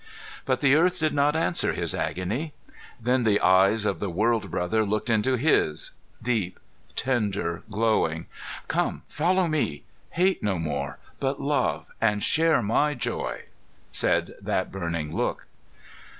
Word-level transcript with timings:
But 0.45 0.61
the 0.61 0.73
earth 0.73 0.97
did 0.97 1.13
not 1.13 1.35
answer 1.35 1.73
his 1.73 1.93
agony. 1.93 2.53
Then 2.99 3.23
the 3.23 3.39
eyes 3.39 3.85
of 3.85 3.99
the 3.99 4.09
World 4.09 4.49
Brother 4.49 4.83
looked 4.83 5.11
into 5.11 5.35
his, 5.35 5.91
deep, 6.23 6.59
tender, 6.95 7.61
glowing. 7.69 8.25
"Come, 8.67 9.03
follow 9.07 9.45
Me! 9.47 9.83
Hate 10.09 10.41
no 10.41 10.57
more, 10.57 10.97
but 11.19 11.39
love, 11.39 11.91
and 12.01 12.23
share 12.23 12.63
My 12.63 12.95
joy!" 12.95 13.41
said 13.91 14.33
that 14.41 14.71
burning 14.71 15.15
Look. 15.15 15.45